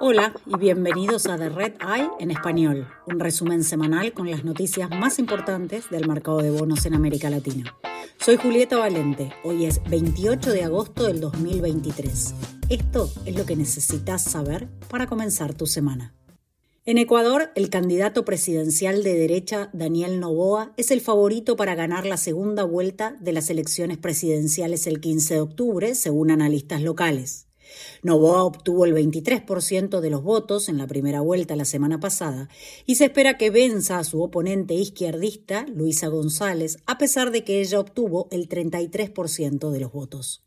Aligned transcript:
Hola 0.00 0.34
y 0.46 0.56
bienvenidos 0.58 1.26
a 1.26 1.38
The 1.38 1.48
Red 1.48 1.74
Eye 1.80 2.08
en 2.18 2.30
español, 2.30 2.88
un 3.06 3.20
resumen 3.20 3.64
semanal 3.64 4.12
con 4.12 4.30
las 4.30 4.44
noticias 4.44 4.90
más 4.90 5.18
importantes 5.18 5.88
del 5.90 6.06
mercado 6.06 6.42
de 6.42 6.50
bonos 6.50 6.84
en 6.86 6.94
América 6.94 7.30
Latina. 7.30 7.74
Soy 8.18 8.36
Julieta 8.36 8.76
Valente, 8.76 9.32
hoy 9.44 9.66
es 9.66 9.82
28 9.88 10.52
de 10.52 10.64
agosto 10.64 11.04
del 11.04 11.20
2023. 11.20 12.34
Esto 12.68 13.10
es 13.24 13.36
lo 13.36 13.46
que 13.46 13.56
necesitas 13.56 14.22
saber 14.22 14.68
para 14.88 15.06
comenzar 15.06 15.54
tu 15.54 15.66
semana. 15.66 16.14
En 16.86 16.98
Ecuador, 16.98 17.50
el 17.54 17.70
candidato 17.70 18.26
presidencial 18.26 19.02
de 19.02 19.14
derecha, 19.14 19.70
Daniel 19.72 20.20
Novoa, 20.20 20.74
es 20.76 20.90
el 20.90 21.00
favorito 21.00 21.56
para 21.56 21.74
ganar 21.74 22.04
la 22.04 22.18
segunda 22.18 22.64
vuelta 22.64 23.16
de 23.20 23.32
las 23.32 23.48
elecciones 23.48 23.96
presidenciales 23.96 24.86
el 24.86 25.00
15 25.00 25.34
de 25.34 25.40
octubre, 25.40 25.94
según 25.94 26.30
analistas 26.30 26.82
locales. 26.82 27.43
Novoa 28.02 28.44
obtuvo 28.44 28.84
el 28.84 28.94
23% 28.94 30.00
de 30.00 30.10
los 30.10 30.22
votos 30.22 30.68
en 30.68 30.78
la 30.78 30.86
primera 30.86 31.20
vuelta 31.20 31.56
la 31.56 31.64
semana 31.64 32.00
pasada 32.00 32.48
y 32.86 32.96
se 32.96 33.06
espera 33.06 33.38
que 33.38 33.50
venza 33.50 33.98
a 33.98 34.04
su 34.04 34.22
oponente 34.22 34.74
izquierdista, 34.74 35.66
Luisa 35.74 36.08
González, 36.08 36.78
a 36.86 36.98
pesar 36.98 37.30
de 37.30 37.44
que 37.44 37.60
ella 37.60 37.80
obtuvo 37.80 38.28
el 38.30 38.48
33% 38.48 39.70
de 39.70 39.80
los 39.80 39.92
votos. 39.92 40.44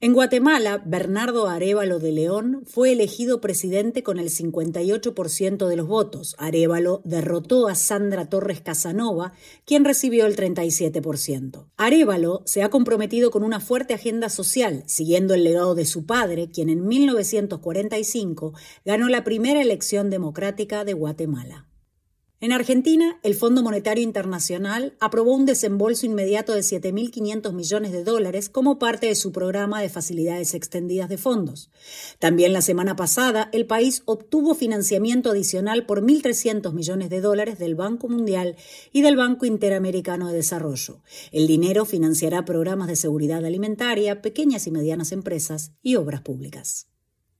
En 0.00 0.12
Guatemala, 0.12 0.80
Bernardo 0.86 1.48
Arevalo 1.48 1.98
de 1.98 2.12
León 2.12 2.62
fue 2.66 2.92
elegido 2.92 3.40
presidente 3.40 4.04
con 4.04 4.20
el 4.20 4.30
58% 4.30 5.66
de 5.66 5.74
los 5.74 5.88
votos. 5.88 6.36
Arevalo 6.38 7.00
derrotó 7.04 7.66
a 7.66 7.74
Sandra 7.74 8.28
Torres 8.28 8.60
Casanova, 8.60 9.32
quien 9.64 9.84
recibió 9.84 10.26
el 10.26 10.36
37%. 10.36 11.66
Arevalo 11.76 12.42
se 12.44 12.62
ha 12.62 12.70
comprometido 12.70 13.32
con 13.32 13.42
una 13.42 13.58
fuerte 13.58 13.92
agenda 13.92 14.28
social, 14.28 14.84
siguiendo 14.86 15.34
el 15.34 15.42
legado 15.42 15.74
de 15.74 15.84
su 15.84 16.06
padre, 16.06 16.48
quien 16.48 16.68
en 16.68 16.86
1945 16.86 18.52
ganó 18.84 19.08
la 19.08 19.24
primera 19.24 19.60
elección 19.60 20.10
democrática 20.10 20.84
de 20.84 20.92
Guatemala. 20.92 21.66
En 22.40 22.52
Argentina, 22.52 23.18
el 23.24 23.34
Fondo 23.34 23.64
Monetario 23.64 24.04
Internacional 24.04 24.96
aprobó 25.00 25.34
un 25.34 25.44
desembolso 25.44 26.06
inmediato 26.06 26.54
de 26.54 26.60
7.500 26.60 27.52
millones 27.52 27.90
de 27.90 28.04
dólares 28.04 28.48
como 28.48 28.78
parte 28.78 29.08
de 29.08 29.16
su 29.16 29.32
programa 29.32 29.82
de 29.82 29.88
facilidades 29.88 30.54
extendidas 30.54 31.08
de 31.08 31.18
fondos. 31.18 31.68
También 32.20 32.52
la 32.52 32.62
semana 32.62 32.94
pasada, 32.94 33.50
el 33.52 33.66
país 33.66 34.02
obtuvo 34.04 34.54
financiamiento 34.54 35.30
adicional 35.30 35.84
por 35.84 36.00
1.300 36.00 36.72
millones 36.72 37.10
de 37.10 37.20
dólares 37.20 37.58
del 37.58 37.74
Banco 37.74 38.08
Mundial 38.08 38.54
y 38.92 39.02
del 39.02 39.16
Banco 39.16 39.44
Interamericano 39.44 40.28
de 40.28 40.36
Desarrollo. 40.36 41.02
El 41.32 41.48
dinero 41.48 41.86
financiará 41.86 42.44
programas 42.44 42.86
de 42.86 42.94
seguridad 42.94 43.44
alimentaria, 43.44 44.22
pequeñas 44.22 44.68
y 44.68 44.70
medianas 44.70 45.10
empresas 45.10 45.72
y 45.82 45.96
obras 45.96 46.20
públicas. 46.20 46.87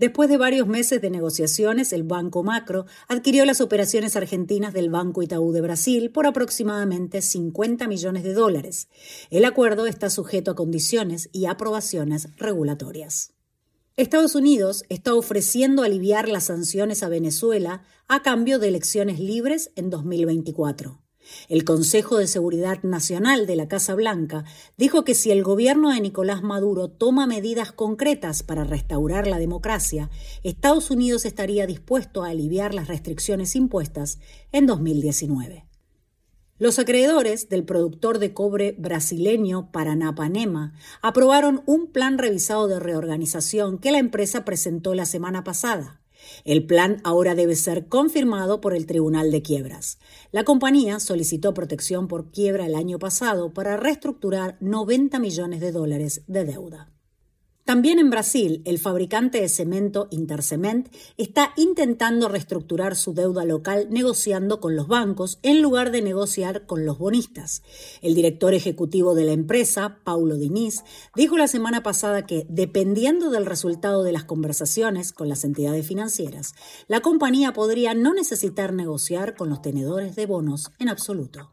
Después 0.00 0.30
de 0.30 0.38
varios 0.38 0.66
meses 0.66 1.02
de 1.02 1.10
negociaciones, 1.10 1.92
el 1.92 2.04
Banco 2.04 2.42
Macro 2.42 2.86
adquirió 3.06 3.44
las 3.44 3.60
operaciones 3.60 4.16
argentinas 4.16 4.72
del 4.72 4.88
Banco 4.88 5.22
Itaú 5.22 5.52
de 5.52 5.60
Brasil 5.60 6.10
por 6.10 6.26
aproximadamente 6.26 7.20
50 7.20 7.86
millones 7.86 8.22
de 8.22 8.32
dólares. 8.32 8.88
El 9.28 9.44
acuerdo 9.44 9.86
está 9.86 10.08
sujeto 10.08 10.52
a 10.52 10.54
condiciones 10.54 11.28
y 11.32 11.44
aprobaciones 11.44 12.34
regulatorias. 12.38 13.34
Estados 13.98 14.34
Unidos 14.34 14.84
está 14.88 15.14
ofreciendo 15.14 15.82
aliviar 15.82 16.30
las 16.30 16.44
sanciones 16.44 17.02
a 17.02 17.10
Venezuela 17.10 17.82
a 18.08 18.22
cambio 18.22 18.58
de 18.58 18.68
elecciones 18.68 19.20
libres 19.20 19.70
en 19.76 19.90
2024. 19.90 20.98
El 21.48 21.64
Consejo 21.64 22.18
de 22.18 22.26
Seguridad 22.26 22.82
Nacional 22.82 23.46
de 23.46 23.56
la 23.56 23.68
Casa 23.68 23.94
Blanca 23.94 24.44
dijo 24.76 25.04
que 25.04 25.14
si 25.14 25.30
el 25.30 25.42
gobierno 25.42 25.90
de 25.90 26.00
Nicolás 26.00 26.42
Maduro 26.42 26.88
toma 26.88 27.26
medidas 27.26 27.72
concretas 27.72 28.42
para 28.42 28.64
restaurar 28.64 29.26
la 29.26 29.38
democracia, 29.38 30.10
Estados 30.42 30.90
Unidos 30.90 31.24
estaría 31.24 31.66
dispuesto 31.66 32.22
a 32.22 32.28
aliviar 32.28 32.74
las 32.74 32.88
restricciones 32.88 33.56
impuestas 33.56 34.18
en 34.52 34.66
2019. 34.66 35.66
Los 36.60 36.78
acreedores 36.78 37.48
del 37.48 37.64
productor 37.64 38.18
de 38.18 38.34
cobre 38.34 38.74
brasileño 38.76 39.72
Paranapanema 39.72 40.74
aprobaron 41.00 41.62
un 41.64 41.86
plan 41.86 42.18
revisado 42.18 42.68
de 42.68 42.78
reorganización 42.78 43.78
que 43.78 43.92
la 43.92 43.98
empresa 43.98 44.44
presentó 44.44 44.94
la 44.94 45.06
semana 45.06 45.42
pasada. 45.42 45.99
El 46.44 46.66
plan 46.66 47.00
ahora 47.04 47.34
debe 47.34 47.56
ser 47.56 47.86
confirmado 47.86 48.60
por 48.60 48.74
el 48.74 48.86
Tribunal 48.86 49.30
de 49.30 49.42
Quiebras. 49.42 49.98
La 50.32 50.44
compañía 50.44 51.00
solicitó 51.00 51.54
protección 51.54 52.08
por 52.08 52.30
quiebra 52.30 52.66
el 52.66 52.74
año 52.74 52.98
pasado 52.98 53.52
para 53.52 53.76
reestructurar 53.76 54.56
90 54.60 55.18
millones 55.18 55.60
de 55.60 55.72
dólares 55.72 56.22
de 56.26 56.44
deuda. 56.44 56.88
También 57.70 58.00
en 58.00 58.10
Brasil, 58.10 58.62
el 58.64 58.80
fabricante 58.80 59.40
de 59.40 59.48
cemento 59.48 60.08
Intercement 60.10 60.88
está 61.16 61.52
intentando 61.56 62.26
reestructurar 62.28 62.96
su 62.96 63.14
deuda 63.14 63.44
local 63.44 63.86
negociando 63.90 64.58
con 64.58 64.74
los 64.74 64.88
bancos 64.88 65.38
en 65.44 65.62
lugar 65.62 65.92
de 65.92 66.02
negociar 66.02 66.66
con 66.66 66.84
los 66.84 66.98
bonistas. 66.98 67.62
El 68.02 68.16
director 68.16 68.54
ejecutivo 68.54 69.14
de 69.14 69.22
la 69.22 69.30
empresa, 69.30 70.00
Paulo 70.02 70.34
Diniz, 70.34 70.82
dijo 71.14 71.38
la 71.38 71.46
semana 71.46 71.84
pasada 71.84 72.26
que, 72.26 72.44
dependiendo 72.48 73.30
del 73.30 73.46
resultado 73.46 74.02
de 74.02 74.10
las 74.10 74.24
conversaciones 74.24 75.12
con 75.12 75.28
las 75.28 75.44
entidades 75.44 75.86
financieras, 75.86 76.56
la 76.88 77.02
compañía 77.02 77.52
podría 77.52 77.94
no 77.94 78.14
necesitar 78.14 78.72
negociar 78.72 79.36
con 79.36 79.48
los 79.48 79.62
tenedores 79.62 80.16
de 80.16 80.26
bonos 80.26 80.72
en 80.80 80.88
absoluto. 80.88 81.52